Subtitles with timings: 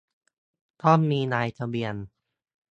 [0.83, 1.95] ต้องมีนายทะเบียน